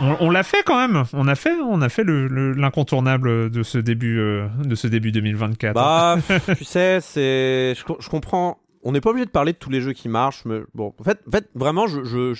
On, 0.00 0.16
on 0.20 0.30
l'a 0.30 0.42
fait 0.42 0.62
quand 0.64 0.76
même. 0.76 1.04
On 1.12 1.28
a 1.28 1.34
fait, 1.34 1.52
on 1.54 1.80
a 1.82 1.88
fait 1.88 2.04
le- 2.04 2.26
le- 2.26 2.52
l'incontournable 2.52 3.50
de 3.50 3.62
ce 3.62 3.78
début, 3.78 4.18
euh, 4.18 4.48
de 4.64 4.74
ce 4.74 4.86
début 4.86 5.12
2024. 5.12 5.74
Bah, 5.74 6.16
tu 6.56 6.64
sais, 6.64 7.00
c'est. 7.00 7.74
Je, 7.76 7.84
co- 7.84 7.98
je 8.00 8.08
comprends. 8.08 8.58
On 8.82 8.92
n'est 8.92 9.00
pas 9.00 9.10
obligé 9.10 9.26
de 9.26 9.30
parler 9.30 9.52
de 9.52 9.58
tous 9.58 9.70
les 9.70 9.80
jeux 9.80 9.92
qui 9.92 10.08
marchent, 10.08 10.44
mais 10.46 10.60
bon. 10.74 10.94
En 10.98 11.04
fait, 11.04 11.20
en 11.26 11.30
fait 11.30 11.48
vraiment, 11.54 11.86
je, 11.86 12.02
je, 12.04 12.32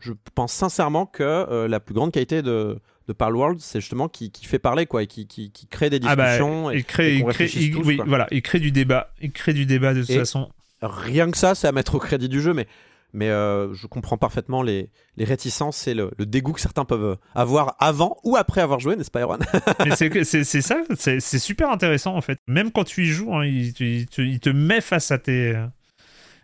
je, 0.00 0.12
pense 0.34 0.52
sincèrement 0.52 1.04
que 1.06 1.22
euh, 1.24 1.66
la 1.66 1.80
plus 1.80 1.94
grande 1.94 2.12
qualité 2.12 2.42
de, 2.42 2.78
de 3.08 3.12
Palworld, 3.12 3.58
c'est 3.60 3.80
justement 3.80 4.08
qui, 4.08 4.30
qui 4.30 4.46
fait 4.46 4.60
parler, 4.60 4.86
quoi, 4.86 5.02
et 5.02 5.06
qui, 5.08 5.26
qui, 5.26 5.50
qui 5.50 5.66
crée 5.66 5.90
des 5.90 5.98
Ah 6.06 6.14
bah, 6.14 6.26
discussions. 6.26 6.70
et- 6.70 6.76
il 6.76 6.84
crée, 6.84 7.14
et 7.14 7.16
il 7.16 7.24
crée- 7.24 7.50
il- 7.56 7.72
tous, 7.72 7.82
oui, 7.84 8.00
voilà, 8.06 8.28
il 8.30 8.40
crée 8.40 8.60
du 8.60 8.70
débat. 8.70 9.12
Il 9.20 9.32
crée 9.32 9.52
du 9.52 9.66
débat 9.66 9.92
de 9.94 10.02
toute 10.02 10.10
Et- 10.10 10.18
façon. 10.18 10.48
Rien 10.82 11.30
que 11.30 11.36
ça, 11.36 11.54
c'est 11.56 11.66
à 11.68 11.72
mettre 11.72 11.96
au 11.96 11.98
crédit 11.98 12.28
du 12.28 12.40
jeu, 12.40 12.54
mais. 12.54 12.68
Mais 13.12 13.28
euh, 13.28 13.72
je 13.74 13.86
comprends 13.86 14.16
parfaitement 14.16 14.62
les, 14.62 14.90
les 15.16 15.24
réticences 15.24 15.86
et 15.88 15.94
le, 15.94 16.10
le 16.18 16.26
dégoût 16.26 16.52
que 16.52 16.60
certains 16.60 16.84
peuvent 16.84 17.16
avoir 17.34 17.74
avant 17.80 18.16
ou 18.24 18.36
après 18.36 18.60
avoir 18.60 18.78
joué, 18.80 18.96
n'est-ce 18.96 19.10
pas, 19.10 19.20
Erwan? 19.22 19.40
Mais 19.84 19.96
c'est 19.96 20.44
ça, 20.62 20.76
c'est 20.98 21.20
super 21.38 21.70
intéressant 21.70 22.14
en 22.16 22.20
fait. 22.20 22.38
Même 22.46 22.70
quand 22.70 22.84
tu 22.84 23.02
y 23.04 23.06
joues, 23.06 23.34
hein, 23.34 23.44
il, 23.44 23.72
te- 23.74 23.82
il 23.84 24.06
te, 24.06 24.22
il 24.22 24.38
te 24.40 24.50
met 24.50 24.80
face 24.80 25.10
à 25.10 25.18
tes, 25.18 25.60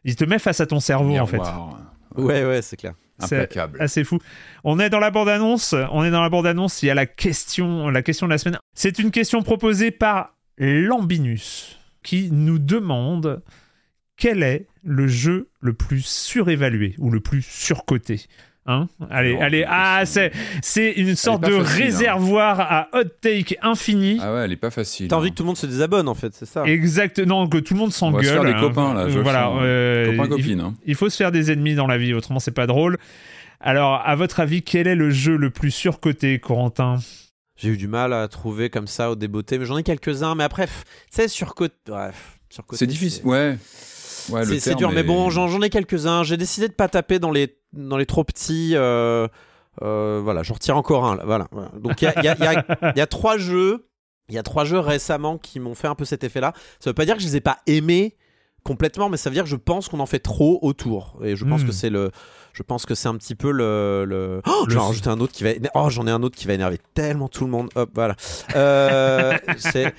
il 0.04 0.16
te 0.16 0.24
met 0.24 0.38
face 0.38 0.60
à 0.60 0.66
ton 0.66 0.80
cerveau 0.80 1.16
en 1.18 1.26
fait. 1.26 1.40
Ouais, 2.16 2.44
ouais, 2.44 2.62
c'est 2.62 2.76
clair. 2.76 2.94
C'est 3.20 3.36
Impeccable. 3.38 3.80
assez 3.80 4.04
fou. 4.04 4.18
On 4.62 4.78
est 4.78 4.90
dans 4.90 4.98
la 5.00 5.10
bande 5.10 5.28
annonce. 5.30 5.74
On 5.92 6.04
est 6.04 6.10
dans 6.10 6.20
la 6.22 6.28
bande 6.28 6.46
annonce. 6.46 6.82
Il 6.82 6.86
y 6.86 6.90
a 6.90 6.94
la 6.94 7.06
question, 7.06 7.88
la 7.88 8.02
question 8.02 8.26
de 8.26 8.32
la 8.32 8.36
semaine. 8.38 8.58
C'est 8.74 8.98
une 8.98 9.10
question 9.10 9.42
proposée 9.42 9.90
par 9.90 10.34
Lambinus 10.58 11.78
qui 12.02 12.30
nous 12.30 12.58
demande 12.58 13.42
quel 14.16 14.42
est 14.42 14.66
le 14.86 15.06
jeu 15.08 15.48
le 15.60 15.72
plus 15.74 16.04
surévalué 16.06 16.94
ou 16.98 17.10
le 17.10 17.20
plus 17.20 17.42
surcoté. 17.42 18.22
Hein? 18.68 18.88
Allez, 19.10 19.34
Non, 19.34 19.40
allez, 19.42 19.60
c'est 19.60 19.66
ah, 19.68 20.02
c'est 20.06 20.32
c'est 20.62 20.90
une 20.92 21.14
sorte 21.14 21.42
de 21.44 21.50
facile, 21.62 21.82
hein. 21.82 21.84
réservoir 21.84 22.60
à 22.60 22.88
hot 22.94 23.04
take 23.20 23.56
infini. 23.62 24.18
Ah 24.20 24.32
ouais, 24.34 24.40
elle 24.40 24.52
est 24.52 24.56
pas 24.56 24.70
facile. 24.70 25.06
T'as 25.06 25.16
envie 25.16 25.28
hein. 25.28 25.30
que 25.30 25.36
tout 25.36 25.42
le 25.44 25.46
monde 25.48 25.56
se 25.56 25.66
désabonne, 25.66 26.08
en 26.08 26.14
fait, 26.14 26.34
c'est 26.34 26.46
ça? 26.46 26.64
Exactement, 26.64 27.46
que 27.48 27.58
tout 27.58 27.74
le 27.74 27.78
monde 27.80 27.92
On 28.02 28.10
va 28.10 28.22
se 28.22 28.24
s'engueule. 28.24 28.24
faire 28.24 28.44
des 28.44 28.50
hein. 28.52 28.60
copains, 28.60 28.94
là, 28.94 29.08
je 29.08 29.18
Voilà, 29.20 29.50
euh, 29.60 30.06
Copains, 30.16 30.24
il- 30.24 30.28
copines. 30.30 30.60
hein. 30.60 30.74
il 30.84 30.94
faut 30.96 31.08
se 31.08 31.16
faire 31.16 31.30
des 31.30 31.52
ennemis 31.52 31.74
dans 31.76 31.86
la 31.86 31.96
vie, 31.98 32.12
autrement 32.12 32.40
c'est 32.40 32.50
pas 32.50 32.66
drôle. 32.66 32.98
Alors, 33.60 34.02
à 34.04 34.16
votre 34.16 34.40
avis, 34.40 34.62
quel 34.62 34.86
est 34.88 34.96
le 34.96 35.10
jeu 35.10 35.36
le 35.36 35.50
plus 35.50 35.70
surcoté, 35.70 36.38
Corentin? 36.40 36.96
J'ai 37.56 37.70
eu 37.70 37.76
du 37.76 37.86
mal 37.88 38.12
à 38.12 38.26
trouver 38.28 38.68
comme 38.68 38.86
ça 38.88 39.10
au 39.10 39.14
débeauté, 39.16 39.58
mais 39.58 39.64
j'en 39.64 39.78
ai 39.78 39.82
quelques-uns. 39.82 40.34
Mais 40.34 40.44
après, 40.44 40.66
sais, 41.10 41.26
surcoté. 41.28 41.74
Bref, 41.86 42.38
surcoté. 42.50 42.78
C'est 42.78 42.86
difficile. 42.86 43.24
Ouais. 43.24 43.56
Ouais, 44.30 44.44
C'est 44.58 44.74
dur, 44.74 44.90
mais 44.92 45.02
bon, 45.02 45.30
j'en 45.30 45.48
j'en 45.48 45.60
ai 45.62 45.70
quelques-uns. 45.70 46.22
J'ai 46.24 46.36
décidé 46.36 46.68
de 46.68 46.72
pas 46.72 46.88
taper 46.88 47.18
dans 47.18 47.30
les, 47.30 47.56
dans 47.72 47.96
les 47.96 48.06
trop 48.06 48.24
petits. 48.24 48.72
euh, 48.74 49.28
euh, 49.82 50.20
voilà, 50.24 50.42
j'en 50.42 50.54
retire 50.54 50.76
encore 50.76 51.04
un. 51.06 51.16
Là, 51.16 51.22
voilà, 51.26 51.48
voilà. 51.52 51.70
Donc, 51.78 52.00
il 52.02 52.06
y 52.06 52.08
a, 52.08 52.14
il 52.20 52.24
y 52.24 52.94
y 52.94 52.98
y 52.98 53.00
a 53.00 53.06
trois 53.06 53.36
jeux. 53.38 53.88
Il 54.28 54.34
y 54.34 54.38
a 54.38 54.42
trois 54.42 54.64
jeux 54.64 54.80
récemment 54.80 55.38
qui 55.38 55.60
m'ont 55.60 55.74
fait 55.76 55.86
un 55.86 55.94
peu 55.94 56.04
cet 56.04 56.24
effet-là. 56.24 56.52
Ça 56.80 56.90
veut 56.90 56.94
pas 56.94 57.04
dire 57.04 57.14
que 57.14 57.20
je 57.22 57.26
les 57.26 57.36
ai 57.36 57.40
pas 57.40 57.58
aimés 57.66 58.16
complètement, 58.64 59.08
mais 59.08 59.16
ça 59.16 59.30
veut 59.30 59.34
dire 59.34 59.44
que 59.44 59.48
je 59.50 59.54
pense 59.54 59.88
qu'on 59.88 60.00
en 60.00 60.06
fait 60.06 60.18
trop 60.18 60.58
autour. 60.62 61.16
Et 61.22 61.36
je 61.36 61.44
pense 61.44 61.62
Hmm. 61.62 61.66
que 61.66 61.72
c'est 61.72 61.90
le. 61.90 62.10
Je 62.52 62.62
pense 62.64 62.86
que 62.86 62.94
c'est 62.96 63.06
un 63.08 63.14
petit 63.16 63.34
peu 63.36 63.52
le. 63.52 64.04
le... 64.08 64.40
Oh, 64.46 64.64
Le- 64.64 64.70
je 64.70 64.74
vais 64.76 64.80
en 64.82 64.88
rajouter 64.88 65.08
un 65.10 65.20
autre 65.20 65.32
qui 65.32 65.44
va. 65.44 65.50
Oh, 65.74 65.88
j'en 65.90 66.06
ai 66.08 66.10
un 66.10 66.22
autre 66.24 66.36
qui 66.36 66.46
va 66.48 66.54
énerver 66.54 66.78
tellement 66.94 67.28
tout 67.28 67.44
le 67.44 67.50
monde. 67.50 67.68
Hop, 67.76 67.90
voilà. 67.94 68.16
Euh, 68.56 69.36
c'est. 69.58 69.94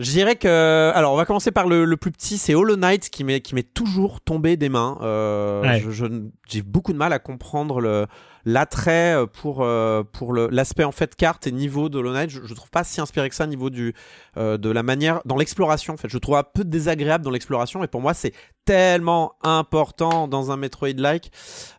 Je 0.00 0.10
dirais 0.10 0.36
que. 0.36 0.90
Alors, 0.94 1.12
on 1.12 1.16
va 1.16 1.24
commencer 1.26 1.50
par 1.52 1.66
le, 1.68 1.84
le 1.84 1.96
plus 1.96 2.10
petit, 2.10 2.38
c'est 2.38 2.54
Hollow 2.54 2.76
Knight 2.76 3.10
qui 3.10 3.22
m'est 3.24 3.40
qui 3.40 3.54
m'est 3.54 3.72
toujours 3.74 4.20
tombé 4.20 4.56
des 4.56 4.68
mains. 4.68 4.98
Euh, 5.02 5.62
Ouais. 5.62 5.80
je- 5.80 5.90
je- 5.90 6.06
J'ai 6.48 6.62
beaucoup 6.62 6.92
de 6.92 6.98
mal 6.98 7.12
à 7.12 7.18
comprendre 7.20 7.80
le 7.80 8.06
l'attrait 8.46 9.14
pour 9.40 9.62
euh, 9.62 10.02
pour 10.02 10.32
le- 10.32 10.48
l'aspect 10.50 10.82
en 10.84 10.90
fait 10.92 11.14
carte 11.14 11.46
et 11.46 11.52
niveau 11.52 11.88
de 11.88 11.98
Hollow 11.98 12.12
Knight. 12.12 12.30
Je, 12.30 12.40
je 12.44 12.54
trouve 12.54 12.70
pas 12.70 12.82
si 12.84 13.00
inspiré 13.00 13.28
que 13.28 13.34
ça 13.34 13.44
au 13.44 13.48
niveau 13.48 13.70
du 13.70 13.94
euh, 14.36 14.56
de 14.56 14.70
la 14.70 14.82
manière 14.82 15.20
dans 15.26 15.36
l'exploration. 15.36 15.94
En 15.94 15.96
fait, 15.96 16.08
je 16.08 16.18
trouve 16.18 16.36
un 16.36 16.42
peu 16.42 16.64
désagréable 16.64 17.22
dans 17.24 17.30
l'exploration 17.30 17.84
et 17.84 17.86
pour 17.86 18.00
moi 18.00 18.14
c'est 18.14 18.32
tellement 18.64 19.34
important 19.42 20.26
dans 20.26 20.50
un 20.50 20.56
Metroid-like 20.56 21.30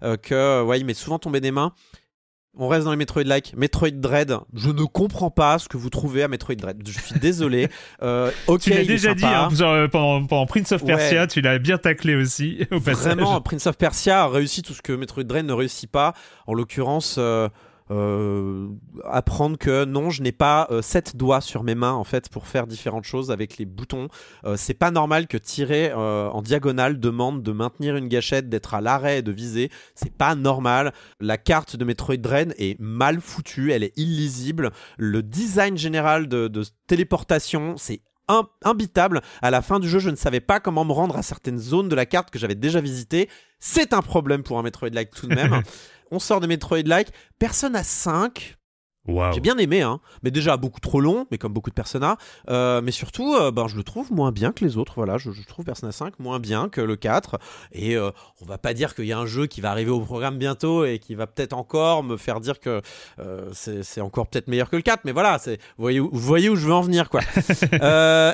euh, 0.03 0.15
que 0.17 0.61
ouais, 0.63 0.79
il 0.79 0.85
m'est 0.85 0.93
souvent 0.93 1.19
tombé 1.19 1.39
des 1.41 1.51
mains. 1.51 1.73
On 2.57 2.67
reste 2.67 2.84
dans 2.84 2.91
les 2.91 2.97
Metroid-like. 2.97 3.53
Metroid 3.56 3.91
Dread, 3.91 4.38
je 4.53 4.69
ne 4.69 4.84
comprends 4.84 5.31
pas 5.31 5.57
ce 5.57 5.69
que 5.69 5.78
vous 5.78 5.89
trouvez 5.89 6.22
à 6.23 6.28
Metroid 6.28 6.56
Dread. 6.56 6.81
Je 6.85 7.00
suis 7.00 7.19
désolé. 7.19 7.69
Euh, 8.03 8.31
ok, 8.47 8.62
Tu 8.62 8.72
l'as 8.72 8.84
déjà 8.84 9.13
dit 9.13 9.25
hein, 9.25 9.50
genre, 9.53 9.88
pendant, 9.89 10.25
pendant 10.25 10.45
Prince 10.47 10.72
of 10.72 10.81
Ouais. 10.81 10.95
Persia, 10.95 11.28
tu 11.28 11.41
l'as 11.41 11.59
bien 11.59 11.78
taclé 11.78 12.16
aussi, 12.16 12.66
au. 12.72 12.79
Vraiment, 12.79 13.39
Prince 13.41 13.67
of 13.67 13.78
Persia 13.78 14.23
a 14.23 14.28
réussi 14.28 14.63
tout 14.63 14.73
ce 14.73 14.81
que 14.81 14.91
Metroid 14.94 15.23
Dread 15.23 15.45
ne 15.45 15.53
réussit 15.53 15.89
pas. 15.89 16.13
En 16.47 16.53
l'occurrence, 16.56 17.17
euh, 17.19 17.47
euh, 17.91 18.69
apprendre 19.03 19.57
que 19.57 19.84
non, 19.84 20.09
je 20.09 20.24
n'ai 20.24 20.31
pas 20.31 20.68
euh, 20.72 20.81
sept 20.81 21.18
doigts 21.18 21.41
sur 21.41 21.63
mes 21.63 21.75
mains 21.75 21.91
en 21.91 22.06
fait 22.06 22.29
pour 22.29 22.47
faire 22.47 22.66
différentes 22.66 23.03
choses 23.03 23.31
avec 23.31 23.57
les 23.57 23.65
boutons. 23.65 24.07
Euh, 24.45 24.56
c'est 24.57 24.74
pas 24.74 24.92
normal 24.92 25.27
que 25.27 25.38
tirer 25.38 25.92
en 25.94 26.42
diagonale 26.42 27.00
demande 27.00 27.44
de 27.44 27.51
maintenir 27.51 27.95
une 27.95 28.07
gâchette, 28.07 28.50
d'être 28.50 28.74
à 28.74 28.81
l'arrêt 28.81 29.19
et 29.19 29.21
de 29.21 29.31
viser. 29.31 29.69
C'est 29.95 30.13
pas 30.13 30.36
normal. 30.36 30.94
La 31.19 31.38
carte 31.38 31.75
de 31.75 31.83
Metroid 31.83 32.18
Dread 32.18 32.54
est 32.57 32.80
mal 32.80 33.19
foutue, 33.19 33.71
elle 33.71 33.83
est 33.83 33.98
illisible. 33.98 34.71
Le 34.98 35.21
design 35.21 35.77
général 35.77 36.27
de, 36.27 36.50
téléportation, 36.88 37.75
c'est 37.77 38.01
imbitable. 38.63 39.22
À 39.42 39.51
la 39.51 39.62
fin 39.62 39.80
du 39.80 39.89
jeu, 39.89 40.00
je 40.00 40.10
ne 40.10 40.16
savais 40.16 40.39
pas 40.39 40.60
comment 40.60 40.86
me 40.86 40.92
rendre 40.92 41.18
à 41.18 41.24
certaines 41.24 41.60
zones 41.60 41.89
de 41.89 41.95
la 41.95 42.06
carte 42.06 42.30
que 42.30 42.39
j'avais 42.39 42.56
déjà 42.56 42.81
visitées. 42.81 43.30
C'est 43.60 43.94
un 43.94 44.01
problème 44.01 44.44
pour 44.44 44.60
un 44.60 44.63
Metroid-like 44.63 45.12
tout 45.12 45.28
de 45.28 45.36
même. 45.36 45.62
On 46.12 46.19
sort 46.19 46.39
de 46.39 46.48
Metroid-like. 46.48 47.10
Persona 47.39 47.83
5, 47.83 48.57
J'ai 49.07 49.39
bien 49.39 49.57
aimé, 49.57 49.81
hein, 49.81 50.00
mais 50.21 50.30
déjà 50.30 50.57
beaucoup 50.57 50.80
trop 50.80 51.01
long, 51.01 51.25
mais 51.31 51.39
comme 51.39 51.53
beaucoup 51.53 51.71
de 51.71 51.75
Persona. 51.75 52.18
Euh, 52.50 52.81
mais 52.83 52.92
surtout, 52.92 53.33
euh, 53.33 53.51
ben, 53.51 53.68
je 53.68 53.75
le 53.75 53.83
trouve 53.83 54.12
moins 54.13 54.31
bien 54.31 54.51
que 54.51 54.63
les 54.63 54.77
autres. 54.77 54.94
Voilà, 54.95 55.18
je, 55.18 55.31
je 55.31 55.44
trouve 55.48 55.65
Persona 55.65 55.92
5 55.92 56.19
moins 56.19 56.39
bien 56.39 56.69
que 56.69 56.81
le 56.81 56.95
4. 56.95 57.39
Et 57.71 57.95
euh, 57.95 58.12
on 58.42 58.45
va 58.45 58.59
pas 58.59 58.74
dire 58.75 58.94
qu'il 58.94 59.06
y 59.06 59.12
a 59.12 59.18
un 59.18 59.25
jeu 59.25 59.48
qui 59.48 59.59
va 59.59 59.71
arriver 59.71 59.89
au 59.89 60.01
programme 60.01 60.38
bientôt 60.38 60.86
et 60.86 61.00
qui 61.00 61.15
va 61.15 61.25
peut-être 61.25 61.53
encore 61.53 62.03
me 62.03 62.15
faire 62.15 62.39
dire 62.42 62.59
que 62.59 62.81
euh, 63.19 63.50
c'est 63.53 64.01
encore 64.01 64.27
peut-être 64.27 64.48
meilleur 64.48 64.69
que 64.69 64.75
le 64.75 64.83
4. 64.83 65.01
Mais 65.06 65.13
voilà, 65.13 65.39
vous 65.45 65.56
voyez, 65.80 66.00
où, 66.00 66.09
vous 66.12 66.19
voyez 66.19 66.50
où 66.50 66.56
je 66.56 66.68
veux 66.68 66.74
en 66.74 66.81
venir, 66.81 67.09
quoi. 67.09 67.21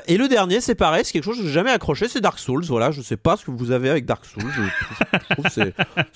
Et 0.07 0.17
le 0.17 0.27
dernier, 0.27 0.59
c'est 0.59 0.75
pareil, 0.75 1.05
c'est 1.05 1.13
quelque 1.13 1.23
chose 1.23 1.37
que 1.37 1.43
j'ai 1.43 1.53
jamais 1.53 1.71
accroché, 1.71 2.09
c'est 2.09 2.21
Dark 2.21 2.39
Souls. 2.39 2.65
Voilà, 2.65 2.91
je 2.91 3.01
sais 3.01 3.17
pas 3.17 3.37
ce 3.37 3.45
que 3.45 3.51
vous 3.51 3.71
avez 3.71 3.89
avec 3.89 4.05
Dark 4.05 4.25
Souls. 4.25 4.51
Je 4.51 5.33
trouve, 5.33 5.47
c'est 5.49 5.73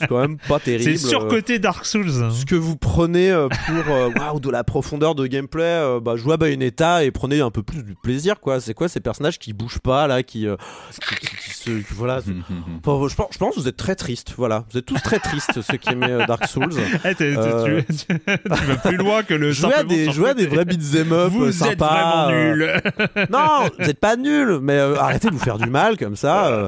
quand 0.07 0.19
même 0.19 0.37
pas 0.37 0.59
terrible. 0.59 0.97
C'est 0.97 1.07
surcoté 1.07 1.57
Dark 1.57 1.85
Souls. 1.85 2.31
Ce 2.31 2.45
que 2.45 2.55
vous 2.55 2.75
prenez 2.75 3.31
pour 3.67 4.40
de 4.41 4.49
la 4.49 4.63
profondeur 4.63 5.15
de 5.15 5.25
gameplay, 5.27 5.63
euh, 5.63 5.99
bah, 5.99 6.15
jouez 6.17 6.33
à 6.33 6.37
Bayonetta 6.37 7.03
et 7.03 7.11
prenez 7.11 7.39
un 7.41 7.51
peu 7.51 7.63
plus 7.63 7.83
du 7.83 7.95
plaisir, 7.95 8.39
quoi. 8.39 8.59
C'est 8.59 8.73
quoi 8.73 8.87
ces 8.89 8.99
personnages 8.99 9.39
qui 9.39 9.53
bougent 9.53 9.79
pas, 9.79 10.07
là, 10.07 10.23
qui. 10.23 10.47
euh, 10.47 10.55
qui, 10.91 11.15
qui- 11.27 11.35
qui 11.37 11.49
se. 11.55 11.69
qui- 11.69 11.93
voilà. 11.93 12.17
Enfin, 12.85 13.07
je, 13.09 13.15
pense, 13.15 13.27
je 13.31 13.37
pense 13.37 13.55
que 13.55 13.59
vous 13.61 13.67
êtes 13.67 13.77
très 13.77 13.95
tristes, 13.95 14.33
voilà. 14.37 14.65
Vous 14.71 14.77
êtes 14.77 14.85
tous 14.85 15.01
très 15.01 15.19
tristes, 15.19 15.61
ceux 15.61 15.77
qui 15.77 15.89
aimaient 15.91 16.11
euh, 16.11 16.25
Dark 16.25 16.45
Souls. 16.47 16.69
Eh, 17.05 17.15
Euh. 17.23 17.81
tu, 17.87 18.65
vas 18.65 18.75
plus 18.77 18.97
loin 18.97 19.23
que 19.23 19.33
le 19.33 19.51
Jouez 19.51 19.71
à, 19.73 19.77
simplement 19.77 20.05
des, 20.05 20.11
jouez 20.11 20.29
à 20.29 20.33
des 20.33 20.47
vrais 20.47 20.65
beat'em 20.65 21.11
up 21.13 21.31
Vous 21.31 21.43
euh, 21.45 21.47
êtes 21.49 21.53
sympas. 21.53 22.25
vraiment 22.27 22.55
nuls. 22.55 22.81
non, 23.29 23.69
vous 23.79 23.89
êtes 23.89 23.99
pas 23.99 24.15
nuls, 24.15 24.59
mais 24.61 24.77
arrêtez 24.79 25.27
de 25.29 25.33
vous 25.33 25.39
faire 25.39 25.57
du 25.57 25.69
mal 25.69 25.97
comme 25.97 26.15
ça. 26.15 26.67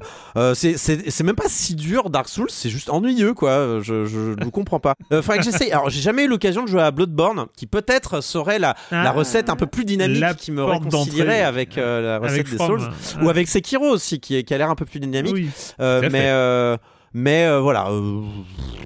c'est- 0.53 0.77
c'est 0.77 1.09
c'est 1.09 1.23
même 1.23 1.35
pas 1.35 1.47
si 1.49 1.75
dur 1.75 2.09
Dark 2.09 2.27
Souls, 2.29 2.49
c'est 2.49 2.69
juste 2.69 2.89
ennuyeux 2.89 3.33
quoi. 3.33 3.79
Je, 3.81 4.05
je, 4.05 4.35
je 4.37 4.43
vous 4.43 4.51
comprends 4.51 4.79
pas. 4.79 4.93
Faudrait 5.11 5.37
que 5.39 5.43
j'essaye. 5.43 5.71
Alors 5.71 5.89
j'ai 5.89 6.01
jamais 6.01 6.25
eu 6.25 6.27
l'occasion 6.27 6.63
de 6.63 6.67
jouer 6.67 6.81
à 6.81 6.91
Bloodborne, 6.91 7.45
qui 7.55 7.62
peut-être 7.67 8.21
serait 8.21 8.59
la, 8.59 8.75
la 8.91 9.09
Ah, 9.09 9.11
recette 9.11 9.49
un 9.49 9.55
peu 9.55 9.65
plus 9.67 9.85
dynamique 9.85 10.19
la 10.19 10.33
qui 10.33 10.51
me 10.51 10.63
réconcilierait 10.63 11.41
avec 11.41 11.77
euh, 11.77 12.01
la 12.01 12.17
recette 12.19 12.33
Avec 12.33 12.49
des 12.49 12.55
From. 12.57 12.79
Souls. 12.79 12.89
Ah. 13.19 13.23
Ou 13.23 13.29
avec 13.29 13.47
Sekiro 13.47 13.85
aussi, 13.89 14.19
qui, 14.19 14.35
est- 14.35 14.43
qui 14.43 14.53
a 14.53 14.57
l'air 14.57 14.69
un 14.69 14.75
peu 14.75 14.85
plus 14.85 14.99
dynamique. 14.99 15.33
Oui. 15.33 15.49
Euh, 15.79 16.07
mais 16.11 16.29
euh, 16.29 16.77
mais 17.13 17.45
euh, 17.45 17.59
voilà, 17.59 17.89
euh, 17.91 18.21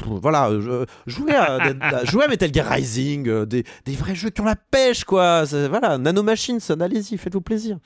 voilà, 0.06 0.50
je, 0.59 0.85
jouer 1.06 1.33
à, 1.33 1.56
à- 1.81 2.06
jouer 2.06 2.25
à 2.25 2.27
Metal 2.27 2.53
Gear 2.53 2.68
Rising, 2.68 3.27
euh, 3.29 3.45
des, 3.45 3.63
des 3.85 3.94
vrais 3.94 4.15
jeux 4.15 4.29
qui 4.29 4.41
ont 4.41 4.45
la 4.45 4.56
pêche 4.57 5.03
quoi. 5.06 5.44
Voilà, 5.45 5.97
Nanomachines, 5.97 6.59
allez-y, 6.80 7.18
faites-vous 7.18 7.41
plaisir. 7.41 7.77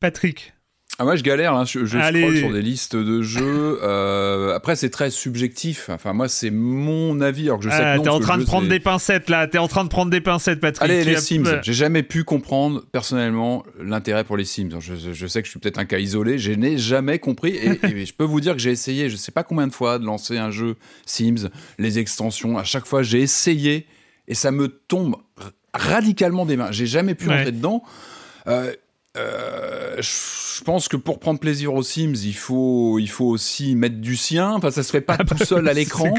Patrick. 0.00 0.52
Ah, 0.98 1.04
moi, 1.04 1.16
je 1.16 1.22
galère. 1.22 1.54
Hein. 1.54 1.64
Je, 1.64 1.84
je 1.86 1.98
Allez. 1.98 2.20
scrolle 2.20 2.36
sur 2.36 2.52
des 2.52 2.60
listes 2.62 2.94
de 2.94 3.22
jeux. 3.22 3.80
Euh, 3.82 4.54
après, 4.54 4.76
c'est 4.76 4.90
très 4.90 5.10
subjectif. 5.10 5.88
Enfin, 5.88 6.12
moi, 6.12 6.28
c'est 6.28 6.50
mon 6.50 7.20
avis. 7.22 7.44
Alors 7.44 7.58
que 7.58 7.64
je 7.64 7.70
sais 7.70 7.76
Ah, 7.82 7.92
que 7.94 7.98
non, 7.98 8.02
T'es 8.04 8.08
en 8.10 8.18
que 8.18 8.22
train 8.24 8.38
de 8.38 8.44
prendre 8.44 8.68
des 8.68 8.78
pincettes 8.78 9.30
là. 9.30 9.46
T'es 9.48 9.58
en 9.58 9.68
train 9.68 9.84
de 9.84 9.88
prendre 9.88 10.10
des 10.10 10.20
pincettes, 10.20 10.60
Patrick. 10.60 10.82
Allez, 10.88 11.02
les 11.04 11.16
as- 11.16 11.20
Sims. 11.22 11.60
J'ai 11.62 11.72
jamais 11.72 12.02
pu 12.02 12.24
comprendre 12.24 12.84
personnellement 12.92 13.64
l'intérêt 13.82 14.22
pour 14.22 14.36
les 14.36 14.44
Sims. 14.44 14.78
Je, 14.80 15.26
sais 15.26 15.40
que 15.40 15.46
je 15.46 15.50
suis 15.50 15.58
peut-être 15.60 15.78
un 15.78 15.86
cas 15.86 15.98
isolé. 15.98 16.38
Je 16.38 16.52
n'ai 16.52 16.76
jamais 16.78 17.18
compris. 17.18 17.56
Et, 17.56 17.80
et 18.02 18.06
je 18.06 18.12
peux 18.14 18.24
vous 18.24 18.40
dire 18.40 18.52
que 18.52 18.60
j'ai 18.60 18.70
essayé, 18.70 19.08
je 19.08 19.16
sais 19.16 19.32
pas 19.32 19.44
combien 19.44 19.66
de 19.66 19.72
fois, 19.72 19.98
de 19.98 20.04
lancer 20.04 20.36
un 20.36 20.50
jeu 20.50 20.76
Sims, 21.06 21.48
les 21.78 21.98
extensions. 21.98 22.58
À 22.58 22.64
chaque 22.64 22.86
fois, 22.86 23.02
j'ai 23.02 23.20
essayé 23.22 23.86
et 24.28 24.34
ça 24.34 24.50
me 24.52 24.68
tombe 24.68 25.16
radicalement 25.74 26.44
des 26.46 26.56
mains. 26.56 26.70
J'ai 26.70 26.86
jamais 26.86 27.14
pu 27.14 27.28
Ouais. 27.28 27.36
rentrer 27.38 27.52
dedans. 27.52 27.82
Euh, 28.48 28.72
euh, 29.18 29.96
je 30.00 30.62
pense 30.64 30.88
que 30.88 30.96
pour 30.96 31.18
prendre 31.18 31.38
plaisir 31.38 31.74
aux 31.74 31.82
Sims, 31.82 32.14
il 32.24 32.34
faut, 32.34 32.98
il 32.98 33.08
faut 33.08 33.26
aussi 33.26 33.74
mettre 33.76 33.96
du 33.96 34.16
sien. 34.16 34.52
Enfin, 34.52 34.70
ça 34.70 34.82
se 34.82 34.90
fait 34.90 35.00
pas 35.00 35.18
tout 35.18 35.36
seul 35.44 35.68
à 35.68 35.72
l'écran. 35.74 36.14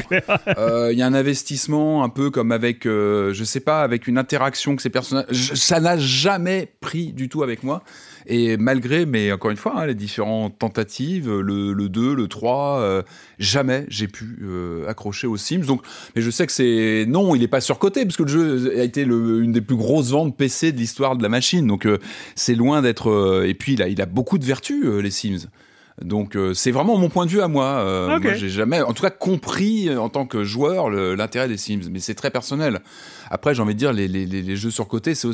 Euh, 0.58 0.90
Il 0.92 0.98
y 0.98 1.02
a 1.02 1.06
un 1.06 1.14
investissement 1.14 2.04
un 2.04 2.08
peu 2.08 2.30
comme 2.30 2.52
avec, 2.52 2.86
euh, 2.86 3.32
je 3.32 3.42
sais 3.44 3.60
pas, 3.60 3.82
avec 3.82 4.06
une 4.06 4.18
interaction 4.18 4.76
que 4.76 4.82
ces 4.82 4.90
personnages. 4.90 5.26
je- 5.30 5.54
ça 5.54 5.80
n'a 5.80 5.96
jamais 5.98 6.68
pris 6.80 7.12
du 7.12 7.28
tout 7.28 7.42
avec 7.42 7.62
moi. 7.62 7.82
Et 8.26 8.56
malgré, 8.56 9.04
mais 9.04 9.30
encore 9.32 9.50
une 9.50 9.58
fois, 9.58 9.74
hein, 9.76 9.84
les 9.86 9.94
différentes 9.94 10.58
tentatives, 10.58 11.28
le, 11.30 11.74
le 11.74 11.88
2, 11.90 12.14
le 12.14 12.26
3, 12.26 12.78
euh, 12.80 13.02
jamais 13.38 13.84
j'ai 13.88 14.08
pu 14.08 14.38
accrocher 14.88 15.26
aux 15.26 15.36
Sims. 15.36 15.66
Donc, 15.66 15.82
mais 16.16 16.22
je 16.22 16.30
sais 16.30 16.46
que 16.46 16.52
c'est. 16.52 17.04
Non, 17.06 17.34
il 17.34 17.40
n'est 17.40 17.48
pas 17.48 17.60
surcoté, 17.60 18.04
parce 18.06 18.16
que 18.16 18.22
le 18.22 18.28
jeu 18.30 18.78
a 18.78 18.82
été 18.82 19.04
le- 19.04 19.42
une 19.42 19.52
des 19.52 19.60
plus 19.60 19.76
grosses 19.76 20.10
ventes 20.10 20.36
PC 20.38 20.72
de 20.72 20.78
l'histoire 20.78 21.16
de 21.16 21.22
la 21.22 21.28
machine. 21.28 21.66
Donc, 21.66 21.86
c'est 22.34 22.54
loin 22.54 22.80
d'être. 22.84 23.10
euh, 23.10 23.48
et 23.48 23.54
puis, 23.54 23.72
il 23.72 23.82
a, 23.82 23.88
il 23.88 24.00
a 24.00 24.06
beaucoup 24.06 24.38
de 24.38 24.44
vertus, 24.44 24.84
euh, 24.86 25.00
les 25.00 25.10
Sims. 25.10 25.48
Donc 26.02 26.34
euh, 26.34 26.54
c'est 26.54 26.72
vraiment 26.72 26.98
mon 26.98 27.08
point 27.08 27.24
de 27.24 27.30
vue 27.30 27.40
à 27.40 27.46
moi. 27.46 27.66
Euh, 27.66 28.16
Ok. 28.16 28.22
Moi 28.24 28.34
j'ai 28.34 28.48
jamais, 28.48 28.80
en 28.82 28.92
tout 28.92 29.02
cas, 29.02 29.10
compris 29.10 29.88
euh, 29.88 30.00
en 30.00 30.08
tant 30.08 30.26
que 30.26 30.42
joueur 30.42 30.90
l'intérêt 30.90 31.46
des 31.46 31.56
Sims, 31.56 31.82
mais 31.88 32.00
c'est 32.00 32.16
très 32.16 32.30
personnel. 32.32 32.80
Après 33.30 33.54
j'ai 33.54 33.62
envie 33.62 33.74
de 33.74 33.78
dire 33.78 33.92
les, 33.92 34.08
les, 34.08 34.26
les- 34.26 34.42
les 34.42 34.56
jeux 34.56 34.72
surcotés, 34.72 35.14
c'est 35.14 35.28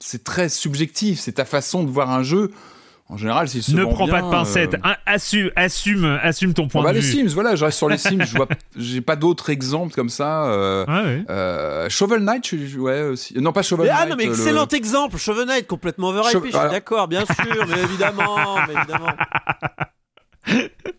c'est 0.00 0.24
très 0.24 0.50
subjectif. 0.50 1.18
C'est 1.20 1.32
ta 1.32 1.46
façon 1.46 1.84
de 1.84 1.90
voir 1.90 2.10
un 2.10 2.22
jeu. 2.22 2.50
En 3.10 3.16
général, 3.16 3.48
s'il 3.48 3.62
se 3.62 3.72
Ne 3.72 3.84
prends 3.86 4.06
pas 4.06 4.20
bien, 4.20 4.26
de 4.26 4.30
pincettes. 4.30 4.74
euh, 4.74 4.92
Assume, 5.06 5.50
assume, 5.56 6.18
assume 6.22 6.52
ton 6.52 6.68
point 6.68 6.82
bah, 6.82 6.90
de 6.90 6.96
les 6.96 7.00
vue. 7.00 7.10
Sims, 7.26 7.32
voilà, 7.32 7.56
je 7.56 7.64
reste 7.64 7.78
sur 7.78 7.88
les 7.88 7.96
Sims. 7.96 8.22
je 8.26 8.36
vois, 8.36 8.46
j'ai 8.76 9.00
pas 9.00 9.16
d'autres 9.16 9.48
exemples 9.48 9.94
comme 9.94 10.10
ça. 10.10 10.44
Euh, 10.44 10.84
Ouais, 10.86 10.92
ouais. 11.04 11.24
euh, 11.30 11.88
Shovel 11.88 12.20
Knight, 12.22 12.46
je- 12.54 12.78
ouais 12.78 13.02
aussi. 13.04 13.32
Non 13.40 13.52
pas 13.52 13.62
Shovel 13.62 13.86
Mais- 13.86 13.92
Knight. 13.92 14.02
ah 14.04 14.10
non, 14.10 14.16
mais 14.18 14.24
le- 14.26 14.30
excellent 14.32 14.68
exemple, 14.68 15.16
Shovel 15.16 15.46
Knight 15.46 15.66
complètement 15.66 16.08
overhypé, 16.08 16.32
Chauve- 16.32 16.46
je 16.52 16.58
suis 16.58 16.70
d'accord, 16.70 17.08
bien 17.08 17.24
sûr, 17.24 17.66
mais 17.66 17.80
évidemment, 17.82 18.56
mais 18.68 18.74
évidemment. 18.74 19.12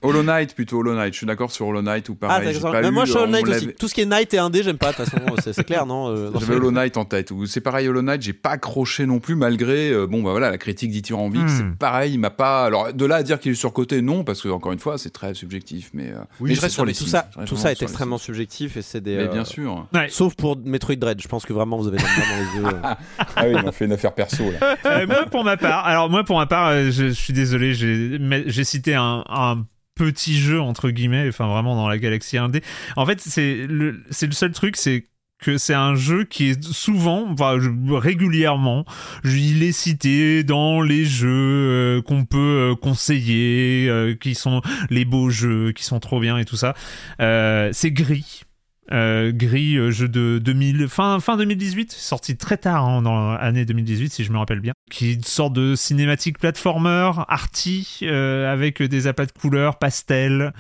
Hollow 0.02 0.24
Knight 0.24 0.56
plutôt 0.56 0.80
Hollow 0.80 0.96
Knight. 0.96 1.14
Je 1.14 1.18
suis 1.18 1.26
d'accord 1.28 1.52
sur 1.52 1.68
Hollow 1.68 1.82
Knight 1.82 2.08
ou 2.10 2.18
Ah, 2.22 2.28
pareil. 2.28 2.54
d'accord. 2.54 2.72
pas 2.72 2.82
Mais 2.82 2.88
eu, 2.88 2.92
moi, 2.92 3.06
Shovel 3.06 3.24
on 3.28 3.32
Knight 3.32 3.48
l'avait- 3.48 3.66
aussi. 3.68 3.76
Tout 3.76 3.88
ce 3.88 3.94
qui 3.94 4.02
est 4.02 4.06
Knight 4.06 4.34
et 4.34 4.38
indé, 4.38 4.64
j'aime 4.64 4.78
pas, 4.78 4.92
de 4.92 4.98
toute 4.98 5.06
façon, 5.10 5.36
c'est- 5.52 5.64
clair, 5.64 5.86
non 5.86 6.08
euh, 6.10 6.32
J'avais 6.40 6.56
Hollow 6.56 6.72
Knight 6.72 6.98
en 6.98 7.06
tête. 7.06 7.32
Ou 7.32 7.46
c'est 7.46 7.62
pareil, 7.62 7.88
Hollow 7.88 8.02
Knight, 8.02 8.22
j'ai 8.22 8.34
pas 8.34 8.52
accroché 8.52 9.06
non 9.06 9.20
plus, 9.20 9.36
malgré 9.36 9.92
euh, 9.92 10.08
bon 10.08 10.22
bah 10.24 10.32
voilà 10.32 10.50
la 10.52 10.58
critique 10.58 10.92
dithyrambique, 10.92 11.42
Hmm. 11.44 11.48
c'est 11.50 11.78
pareil, 11.78 12.14
il 12.14 12.20
m'a 12.20 12.30
pas. 12.30 12.66
Alors 12.66 12.94
de 12.94 13.06
là 13.06 13.16
à 13.18 13.24
dire 13.24 13.40
qu'il 13.40 13.52
est 13.52 13.56
surcoté, 13.56 14.02
non, 14.02 14.24
parce 14.24 14.42
que 14.42 14.48
encore 14.50 14.72
une 14.72 14.80
fois, 14.80 14.98
c'est 14.98 15.10
très 15.10 15.34
subjectif. 15.34 15.90
Mais, 15.94 16.12
euh, 16.12 16.20
mais 16.40 16.56
je 16.56 16.62
reste 16.62 16.62
c'est- 16.62 16.70
sur 16.76 16.86
les 16.86 16.94
tout 16.94 17.06
ça, 17.06 17.30
Je 17.40 17.46
tout 17.46 17.56
ça 17.58 17.72
est 17.72 17.82
extrêmement 17.82 18.18
subjectif 18.18 18.78
et 18.78 18.82
c'est 18.82 19.02
des. 19.02 19.18
Mais 19.18 19.28
bien 19.28 19.46
sûr. 19.46 19.86
Ouais. 19.94 20.08
Sauf 20.10 20.36
pour 20.36 20.58
Metroid 20.58 20.96
Dread, 20.96 21.22
je 21.22 21.28
pense 21.28 21.46
que 21.46 21.54
vraiment 21.54 21.78
vous 21.78 21.88
avez 21.88 21.98
dans 21.98 22.04
les 22.04 22.62
yeux. 22.62 22.76
ah 23.36 23.44
oui, 23.46 23.56
on 23.66 23.72
fait 23.72 23.86
une 23.86 23.94
affaire 23.94 24.14
perso 24.14 24.44
là. 24.60 24.78
Euh, 24.86 25.08
moi, 25.08 25.26
pour 25.30 25.44
ma 25.44 25.58
part, 25.58 25.86
alors 25.86 26.10
moi, 26.10 26.24
pour 26.24 26.38
ma 26.38 26.46
part, 26.46 26.74
je, 26.86 26.90
je 26.92 27.08
suis 27.10 27.34
désolé, 27.34 27.74
j'ai 27.74 28.64
cité 28.64 28.96
un, 28.96 29.24
un 29.28 29.66
petit 30.00 30.40
jeu 30.40 30.62
entre 30.62 30.90
guillemets, 30.90 31.28
enfin 31.28 31.48
vraiment 31.48 31.76
dans 31.76 31.90
la 31.90 31.98
galaxie 31.98 32.38
indé. 32.38 32.64
En 32.96 33.06
fait, 33.06 33.20
c'est 33.20 33.68
le, 33.68 34.02
seul 34.12 34.52
truc, 34.52 34.78
c'est 34.78 35.06
que 35.42 35.58
c'est 35.58 35.74
un 35.74 35.96
jeu 35.96 36.24
qui 36.24 36.50
est 36.50 36.64
souvent, 36.64 37.28
enfin 37.30 37.58
régulièrement, 37.90 38.86
il 39.24 39.64
est 39.64 39.72
cité 39.72 40.44
dans 40.44 40.82
les 40.82 41.06
jeux 41.06 41.30
euh, 41.30 42.02
qu'on 42.02 42.26
peut 42.26 42.72
euh, 42.72 42.76
conseiller, 42.76 43.88
euh, 43.90 44.16
qui 44.16 44.36
sont 44.36 44.62
les 44.90 45.06
beaux 45.06 45.30
jeux, 45.30 45.72
qui 45.72 45.84
sont 45.84 46.00
trop 46.00 46.20
bien 46.20 46.38
et 46.38 46.46
tout 46.46 46.58
ça. 46.58 46.74
C'est 47.20 47.92
Gris. 47.92 48.44
Euh, 48.92 49.32
Gris, 49.34 49.78
euh, 49.78 49.92
jeu 49.92 50.08
de 50.08 50.40
2000, 50.44 50.88
fin, 50.88 51.20
fin 51.20 51.38
2018, 51.38 51.92
sorti 51.92 52.38
très 52.38 52.58
tard 52.58 52.86
hein, 52.86 53.02
dans 53.04 53.34
l'année 53.34 53.64
2018 53.64 54.12
si 54.12 54.24
je 54.24 54.32
me 54.32 54.38
rappelle 54.38 54.62
bien, 54.62 54.74
qui 54.90 55.10
est 55.10 55.14
une 55.14 55.24
sorte 55.24 55.54
de 55.54 55.76
cinématique 55.76 56.40
platformer, 56.40 57.12
arty, 57.28 58.00
euh, 58.04 58.52
avec 58.52 58.82
des 58.82 59.08
apats 59.08 59.28
de 59.28 59.32
couleurs, 59.32 59.78
pastel. 59.78 60.54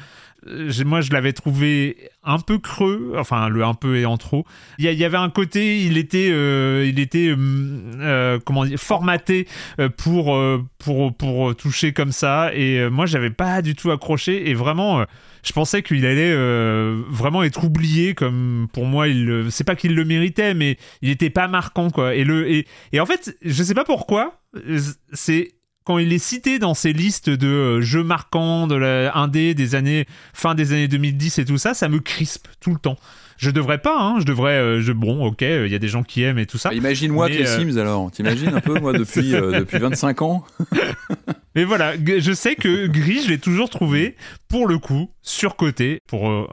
Euh, 0.50 0.72
Moi, 0.86 1.02
je 1.02 1.12
l'avais 1.12 1.34
trouvé 1.34 1.98
un 2.24 2.40
peu 2.40 2.60
creux, 2.60 3.14
enfin 3.18 3.50
le 3.50 3.64
un 3.64 3.74
peu 3.74 3.98
et 3.98 4.06
en 4.06 4.18
trop. 4.18 4.46
Il 4.78 4.86
y, 4.86 5.04
avait 5.06 5.18
un 5.18 5.30
côté, 5.30 5.84
il 5.84 5.98
était, 5.98 6.30
euh, 6.32 6.86
il 6.88 7.00
était, 7.00 7.32
hum, 7.32 7.98
euh, 8.00 8.40
comment 8.44 8.66
dire, 8.66 8.80
formaté 8.80 9.48
euh, 9.80 9.90
pour 9.90 10.36
euh, 10.36 10.64
pour 10.78 11.16
pour 11.16 11.56
toucher 11.56 11.94
comme 11.94 12.12
ça. 12.12 12.52
Et 12.54 12.80
euh, 12.80 12.90
moi, 12.90 13.06
j'avais 13.06 13.30
pas 13.30 13.62
du 13.62 13.76
tout 13.76 13.92
accroché. 13.92 14.50
Et 14.50 14.54
vraiment, 14.54 15.02
euh, 15.02 15.06
je 15.44 15.54
pensais 15.54 15.82
qu'il 15.82 16.06
allait 16.06 16.34
euh, 16.34 17.02
vraiment 17.10 17.44
être 17.44 17.64
oublié 17.64 18.14
comme 18.14 18.68
pour 18.74 18.86
moi 18.86 19.08
il 19.08 19.48
c'est 19.50 19.64
pas 19.64 19.76
qu'il 19.76 19.96
le 19.96 20.04
méritait 20.06 20.54
mais 20.54 20.78
il 21.02 21.10
était 21.10 21.30
pas 21.30 21.48
marquant 21.48 21.90
quoi 21.90 22.14
et 22.16 22.24
le 22.24 22.50
et, 22.50 22.68
et 22.92 23.00
en 23.00 23.06
fait 23.06 23.36
je 23.42 23.64
sais 23.64 23.74
pas 23.74 23.86
pourquoi 23.86 24.42
euh, 24.56 24.80
c'est 25.14 25.54
quand 25.90 25.98
il 25.98 26.14
est 26.14 26.20
cité 26.20 26.60
dans 26.60 26.76
ces 26.76 26.94
listes 26.94 27.32
de 27.32 27.48
euh, 27.48 27.82
jeux 27.82 28.04
marquants 28.04 28.68
de 28.68 28.76
la 28.76 29.18
indé 29.18 29.56
des 29.56 29.74
années 29.74 30.06
fin 30.34 30.54
des 30.54 30.72
années 30.72 30.88
2010 30.88 31.40
et 31.40 31.46
tout 31.46 31.58
ça 31.58 31.74
ça 31.74 31.90
me 31.90 31.98
crispe 32.00 32.48
tout 32.60 32.70
le 32.72 32.78
temps 32.80 32.98
je 33.38 33.50
devrais 33.50 33.80
pas 33.80 33.98
hein 34.00 34.18
je 34.20 34.26
devrais 34.26 34.54
euh, 34.54 34.82
je, 34.82 34.92
bon 34.92 35.26
ok 35.26 35.42
euh, 35.42 35.66
il 35.66 35.72
y 35.72 35.76
a 35.76 35.80
des 35.80 35.88
gens 35.88 36.04
qui 36.04 36.22
aiment 36.22 36.38
et 36.38 36.46
tout 36.46 36.60
ça 36.60 36.70
Bah, 36.70 36.76
Imagine-moi 36.76 37.28
les 37.30 37.42
euh, 37.48 37.58
Sims 37.58 37.78
alors. 37.80 38.12
T'imagines 38.12 38.50
un 38.54 38.60
peu 38.62 38.80
moi 38.80 38.94
depuis 38.94 39.34
euh, 39.34 39.62
depuis 39.62 39.80
25 39.80 40.22
ans? 40.22 40.44
Mais 41.56 41.64
voilà, 41.64 41.94
je 41.98 42.32
sais 42.32 42.56
que 42.56 42.86
Gris, 42.86 43.24
je 43.24 43.30
l'ai 43.30 43.40
toujours 43.40 43.72
trouvé, 43.72 44.16
pour 44.50 44.68
le 44.68 44.78
coup, 44.78 45.10
surcoté, 45.24 46.00
pour 46.08 46.30
euh, 46.30 46.48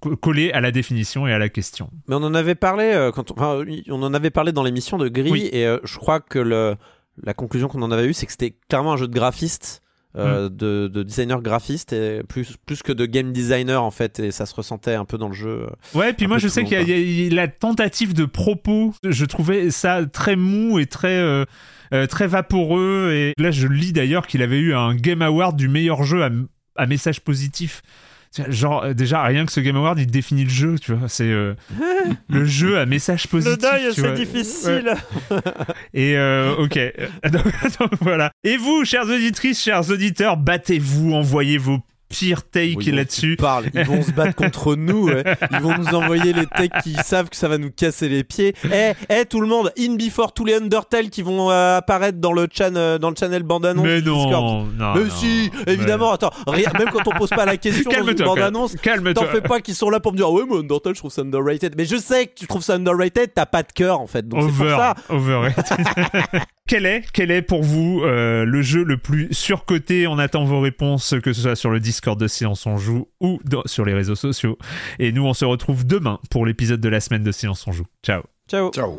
co- 0.00 0.16
coller 0.16 0.50
à 0.52 0.60
la 0.62 0.70
définition 0.72 1.26
et 1.26 1.32
à 1.34 1.38
la 1.38 1.50
question. 1.50 1.90
Mais 2.08 2.14
on 2.14 2.22
en 2.22 2.34
avait 2.34 2.54
parlé 2.54 2.84
euh, 2.94 3.10
quand 3.12 3.30
on, 3.30 3.34
enfin, 3.34 3.58
oui, 3.64 3.84
on 3.90 4.02
en 4.02 4.14
avait 4.14 4.30
parlé 4.30 4.52
dans 4.52 4.62
l'émission 4.64 4.96
de 4.96 5.08
Gris 5.08 5.30
Oui. 5.30 5.50
et 5.52 5.66
euh, 5.66 5.78
je 5.84 5.98
crois 5.98 6.20
que 6.20 6.38
le, 6.38 6.76
la 7.22 7.34
conclusion 7.34 7.68
qu'on 7.68 7.82
en 7.82 7.90
avait 7.90 8.06
eue 8.06 8.12
c'est 8.14 8.26
que 8.26 8.32
c'était 8.32 8.54
clairement 8.68 8.92
un 8.94 8.96
jeu 8.96 9.08
de 9.08 9.14
graphiste 9.14 9.80
euh, 10.14 10.50
de, 10.50 10.88
de 10.92 11.02
designer 11.02 11.40
graphiste 11.40 11.94
et 11.94 12.22
plus 12.28 12.56
plus 12.66 12.82
que 12.82 12.92
de 12.92 13.06
game 13.06 13.32
designer 13.32 13.82
en 13.82 13.90
fait 13.90 14.18
et 14.20 14.30
ça 14.30 14.44
se 14.44 14.54
ressentait 14.54 14.94
un 14.94 15.06
peu 15.06 15.16
dans 15.16 15.28
le 15.28 15.34
jeu. 15.34 15.66
Ouais, 15.94 16.12
puis 16.12 16.26
moi 16.26 16.36
je 16.36 16.48
sais 16.48 16.64
qu'il 16.64 16.78
y, 16.86 16.92
a- 16.92 16.98
y 16.98 17.30
la 17.30 17.48
tentative 17.48 18.12
de 18.12 18.26
propos, 18.26 18.92
je 19.08 19.24
trouvais 19.24 19.70
ça 19.70 20.04
très 20.04 20.36
mou 20.36 20.78
et 20.78 20.84
très 20.84 21.16
euh, 21.16 21.46
euh, 21.94 22.06
très 22.06 22.26
vaporeux 22.26 23.10
et 23.14 23.32
là 23.38 23.50
je 23.50 23.66
lis 23.66 23.92
d'ailleurs 23.94 24.26
qu'il 24.26 24.42
avait 24.42 24.58
eu 24.58 24.74
un 24.74 24.94
Game 24.94 25.22
Award 25.22 25.56
du 25.56 25.68
meilleur 25.68 26.02
jeu 26.04 26.22
à, 26.24 26.30
à 26.76 26.86
message 26.86 27.20
positif. 27.22 27.80
Genre 28.48 28.84
euh, 28.84 28.94
déjà 28.94 29.22
rien 29.22 29.44
que 29.44 29.52
ce 29.52 29.60
Game 29.60 29.76
Award 29.76 29.98
il 29.98 30.06
définit 30.06 30.44
le 30.44 30.50
jeu, 30.50 30.78
tu 30.78 30.94
vois, 30.94 31.08
c'est 31.08 31.24
euh, 31.30 31.54
le 32.30 32.44
jeu 32.46 32.78
à 32.78 32.86
message 32.86 33.28
positif. 33.28 33.58
tu 33.94 34.00
vois. 34.00 34.12
difficile. 34.12 34.94
Et 35.92 36.16
euh, 36.16 36.54
ok, 36.56 36.78
donc, 37.30 37.44
donc, 37.78 37.90
voilà. 38.00 38.32
Et 38.42 38.56
vous, 38.56 38.84
chères 38.84 39.04
auditrices, 39.04 39.62
chers 39.62 39.90
auditeurs, 39.90 40.38
battez-vous, 40.38 41.12
envoyez 41.12 41.58
vos 41.58 41.80
pires 42.12 42.42
takes 42.48 42.76
Oui, 42.76 42.90
bon, 42.90 42.96
là-dessus. 42.96 43.36
ils 43.74 43.84
vont 43.84 44.02
se 44.02 44.10
battre 44.12 44.34
contre 44.36 44.76
nous. 44.76 45.06
ouais. 45.08 45.24
Ils 45.50 45.58
vont 45.60 45.76
nous 45.76 45.88
envoyer 45.94 46.32
les 46.32 46.46
techs 46.46 46.72
qui 46.82 46.94
savent 47.04 47.28
que 47.28 47.36
ça 47.36 47.48
va 47.48 47.58
nous 47.58 47.70
casser 47.70 48.08
les 48.08 48.22
pieds. 48.24 48.54
Eh, 48.72 48.92
eh, 49.08 49.24
tout 49.24 49.40
le 49.40 49.46
monde, 49.46 49.72
in 49.78 49.96
before 49.96 50.32
tous 50.32 50.44
les 50.44 50.54
Undertale 50.54 51.10
qui 51.10 51.22
vont 51.22 51.50
euh, 51.50 51.78
apparaître 51.78 52.18
dans 52.18 52.32
le, 52.32 52.46
chan, 52.52 52.74
euh, 52.76 52.98
dans 52.98 53.10
le 53.10 53.16
channel 53.18 53.42
bande-annonce 53.42 53.84
Mais 53.84 53.96
du 54.02 54.10
Discord. 54.10 54.30
non, 54.32 54.64
non. 54.78 54.94
Mais 54.94 55.04
non, 55.04 55.10
si, 55.10 55.50
mais- 55.66 55.72
évidemment. 55.72 56.12
Attends, 56.12 56.30
rien- 56.46 56.70
même 56.78 56.88
quand 56.92 57.06
on 57.06 57.18
pose 57.18 57.30
pas 57.30 57.44
la 57.46 57.56
question 57.56 57.82
dans 57.90 57.98
une 57.98 58.04
Calme-toi. 58.06 58.26
bande-annonce, 58.26 58.76
Calme-toi. 58.76 59.14
T'en 59.14 59.30
fais 59.32 59.40
pas 59.40 59.60
qu'ils 59.60 59.74
sont 59.74 59.90
là 59.90 59.98
pour 60.00 60.12
me 60.12 60.16
dire 60.18 60.30
ouais 60.30 60.42
mais 60.48 60.58
Undertale 60.58 60.94
je 60.94 60.98
trouve 61.00 61.10
ça 61.10 61.22
underrated 61.22 61.74
mais 61.76 61.84
je 61.84 61.96
sais 61.96 62.26
que 62.26 62.32
tu 62.36 62.46
trouves 62.46 62.62
ça 62.62 62.74
underrated 62.74 63.30
t'as 63.34 63.46
pas 63.46 63.62
de 63.62 63.72
cœur 63.72 64.00
en 64.00 64.06
fait 64.06 64.26
donc 64.28 64.42
c'est 64.42 64.56
pour 64.56 64.66
Over, 64.66 64.76
ça 64.76 64.94
overrated. 65.08 65.76
quel 66.68 66.86
est, 66.86 67.02
quel 67.12 67.30
est 67.30 67.42
pour 67.42 67.62
vous 67.62 68.02
euh, 68.04 68.44
le 68.44 68.62
jeu 68.62 68.82
le 68.84 68.96
plus 68.96 69.28
surcoté? 69.32 70.06
On 70.06 70.18
attend 70.18 70.44
vos 70.44 70.60
réponses, 70.60 71.14
que 71.22 71.32
ce 71.32 71.42
soit 71.42 71.56
sur 71.56 71.70
le 71.70 71.80
Discord 72.02 72.18
de 72.18 72.26
Silence 72.26 72.66
on 72.66 72.76
joue 72.78 73.06
ou 73.20 73.38
dans- 73.44 73.62
sur 73.64 73.84
les 73.84 73.94
réseaux 73.94 74.16
sociaux. 74.16 74.58
Et 74.98 75.12
nous, 75.12 75.24
on 75.24 75.34
se 75.34 75.44
retrouve 75.44 75.86
demain 75.86 76.18
pour 76.30 76.44
l'épisode 76.46 76.80
de 76.80 76.88
la 76.88 76.98
semaine 77.00 77.22
de 77.22 77.30
Silence 77.30 77.64
on 77.68 77.72
joue. 77.72 77.86
Ciao. 78.02 78.22
ciao 78.48 78.70
Ciao. 78.72 78.98